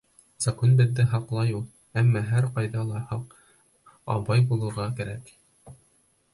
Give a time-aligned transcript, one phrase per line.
[0.43, 1.61] Закон беҙҙе яҡлай ул,
[2.03, 3.37] әммә һәр ҡайҙа ла һаҡ,
[4.17, 5.35] абай булырға кәрәк.